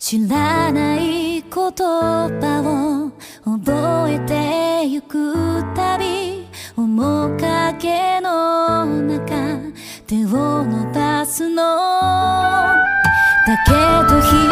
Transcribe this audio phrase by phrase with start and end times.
[0.00, 3.10] 知らない言葉を
[3.58, 5.34] 覚えてゆく
[5.74, 9.58] たび面影の中
[10.06, 11.64] 手を伸ばすの。
[13.44, 13.72] だけ
[14.08, 14.47] ど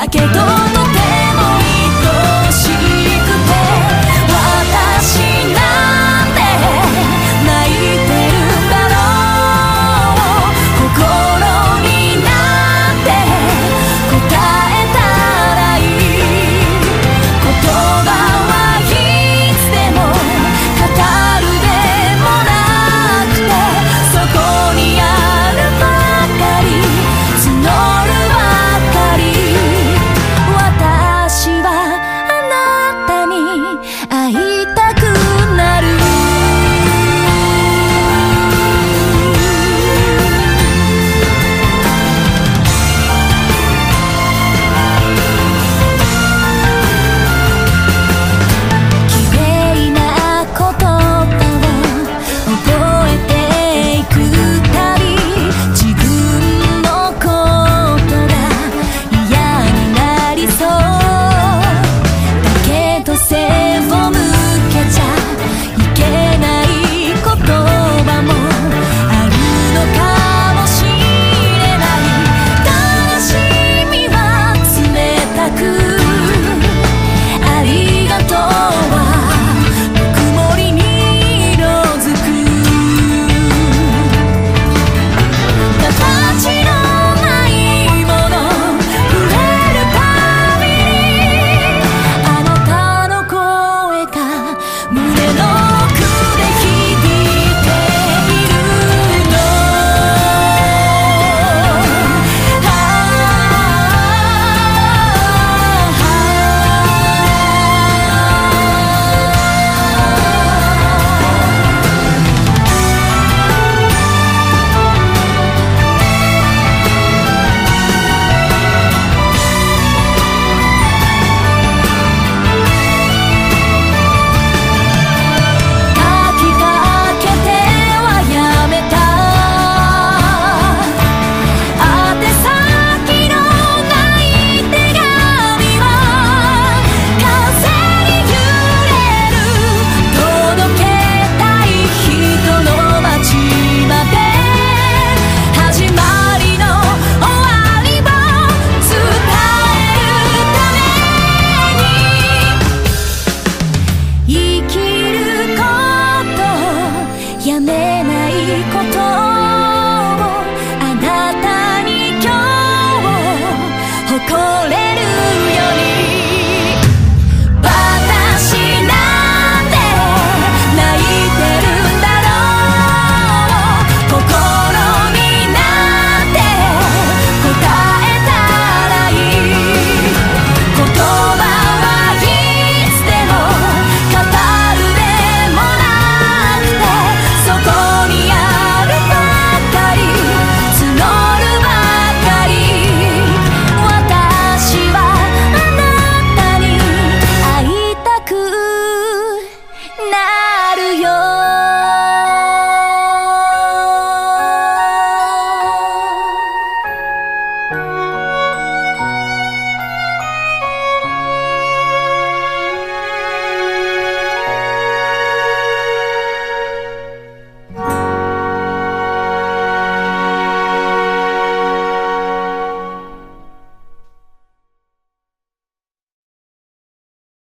[0.00, 0.67] だけど